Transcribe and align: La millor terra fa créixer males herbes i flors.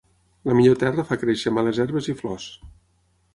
La 0.51 0.55
millor 0.59 0.79
terra 0.83 1.05
fa 1.09 1.17
créixer 1.25 1.53
males 1.59 1.83
herbes 1.85 2.09
i 2.15 2.17
flors. 2.23 2.49